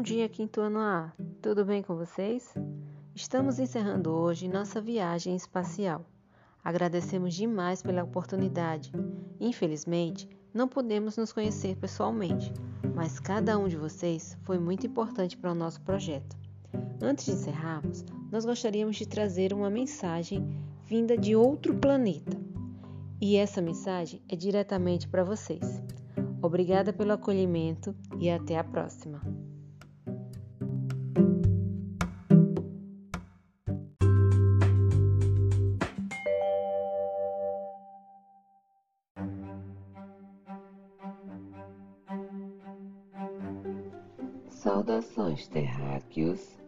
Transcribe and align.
dia, 0.00 0.30
quinto 0.30 0.62
ano 0.62 0.78
A. 0.78 1.12
Tudo 1.42 1.62
bem 1.62 1.82
com 1.82 1.94
vocês? 1.94 2.54
Estamos 3.14 3.58
encerrando 3.58 4.10
hoje 4.10 4.48
nossa 4.48 4.80
viagem 4.80 5.36
espacial. 5.36 6.06
Agradecemos 6.64 7.34
demais 7.34 7.82
pela 7.82 8.02
oportunidade. 8.02 8.90
Infelizmente, 9.38 10.26
não 10.54 10.66
podemos 10.66 11.18
nos 11.18 11.34
conhecer 11.34 11.76
pessoalmente, 11.76 12.50
mas 12.94 13.20
cada 13.20 13.58
um 13.58 13.68
de 13.68 13.76
vocês 13.76 14.38
foi 14.44 14.58
muito 14.58 14.86
importante 14.86 15.36
para 15.36 15.52
o 15.52 15.54
nosso 15.54 15.82
projeto. 15.82 16.34
Antes 16.98 17.26
de 17.26 17.32
encerrarmos, 17.32 18.06
nós 18.32 18.46
gostaríamos 18.46 18.96
de 18.96 19.06
trazer 19.06 19.52
uma 19.52 19.68
mensagem 19.68 20.48
vinda 20.86 21.14
de 21.14 21.36
outro 21.36 21.74
planeta. 21.74 22.40
E 23.20 23.36
essa 23.36 23.60
mensagem 23.60 24.22
é 24.30 24.34
diretamente 24.34 25.06
para 25.06 25.22
vocês. 25.22 25.82
Obrigada 26.40 26.90
pelo 26.90 27.12
acolhimento 27.12 27.94
e 28.18 28.30
até 28.30 28.58
a 28.58 28.64
próxima. 28.64 29.20
Saudações, 44.64 45.46
terráqueos. 45.46 46.58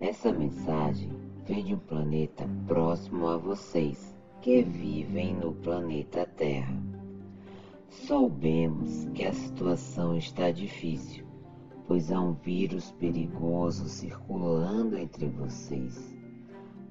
Essa 0.00 0.32
mensagem 0.32 1.12
vem 1.46 1.62
de 1.62 1.74
um 1.76 1.78
planeta 1.78 2.44
próximo 2.66 3.28
a 3.28 3.36
vocês 3.36 4.18
que 4.40 4.64
vivem 4.64 5.36
no 5.36 5.52
planeta 5.52 6.26
Terra. 6.26 6.76
Soubemos 7.88 9.04
que 9.14 9.24
a 9.24 9.32
situação 9.32 10.16
está 10.16 10.50
difícil, 10.50 11.24
pois 11.86 12.10
há 12.10 12.20
um 12.20 12.32
vírus 12.32 12.90
perigoso 12.98 13.88
circulando 13.88 14.98
entre 14.98 15.28
vocês. 15.28 16.12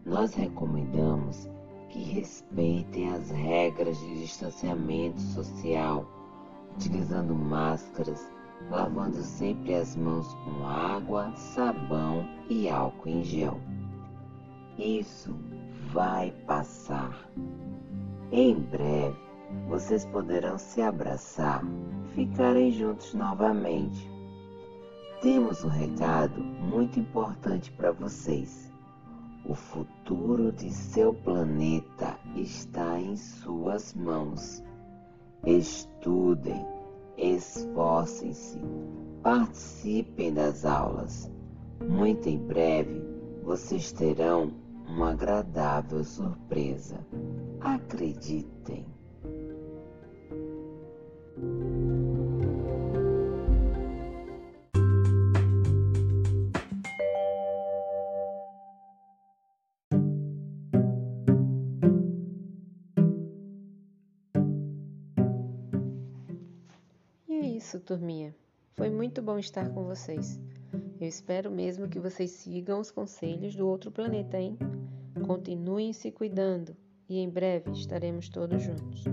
Nós 0.05 0.33
recomendamos 0.35 1.49
que 1.89 1.99
respeitem 1.99 3.09
as 3.09 3.29
regras 3.29 3.99
de 3.99 4.21
distanciamento 4.21 5.19
social, 5.19 6.09
utilizando 6.77 7.35
máscaras, 7.35 8.38
lavando 8.69 9.21
sempre 9.21 9.75
as 9.75 9.95
mãos 9.95 10.27
com 10.43 10.65
água, 10.67 11.31
sabão 11.35 12.27
e 12.49 12.69
álcool 12.69 13.09
em 13.09 13.23
gel. 13.23 13.59
Isso 14.77 15.35
vai 15.91 16.31
passar. 16.45 17.29
Em 18.31 18.55
breve, 18.55 19.17
vocês 19.67 20.05
poderão 20.05 20.57
se 20.57 20.81
abraçar, 20.81 21.63
ficarem 22.13 22.71
juntos 22.71 23.13
novamente. 23.13 24.09
Temos 25.21 25.63
um 25.63 25.69
recado 25.69 26.39
muito 26.39 26.99
importante 26.99 27.71
para 27.71 27.91
vocês. 27.91 28.71
O 29.45 29.55
futuro 29.55 30.51
de 30.51 30.71
seu 30.71 31.13
planeta 31.13 32.17
está 32.35 32.99
em 32.99 33.15
suas 33.15 33.93
mãos. 33.95 34.63
Estudem, 35.45 35.88
esforcem-se, 37.99 38.59
participem 39.23 40.33
das 40.33 40.65
aulas. 40.65 41.29
Muito 41.87 42.27
em 42.27 42.37
breve 42.37 43.01
vocês 43.43 43.91
terão 43.91 44.53
uma 44.87 45.11
agradável 45.11 46.03
surpresa. 46.03 46.99
Acreditem. 47.61 48.85
Isso, 67.59 67.77
turminha. 67.81 68.33
Foi 68.71 68.89
muito 68.89 69.21
bom 69.21 69.37
estar 69.37 69.69
com 69.69 69.83
vocês. 69.83 70.39
Eu 70.97 71.05
espero 71.05 71.51
mesmo 71.51 71.89
que 71.89 71.99
vocês 71.99 72.31
sigam 72.31 72.79
os 72.79 72.89
conselhos 72.89 73.53
do 73.53 73.67
outro 73.67 73.91
planeta, 73.91 74.39
hein? 74.39 74.57
Continuem 75.27 75.91
se 75.91 76.09
cuidando 76.09 76.73
e 77.09 77.19
em 77.19 77.29
breve 77.29 77.71
estaremos 77.71 78.29
todos 78.29 78.63
juntos. 78.63 79.03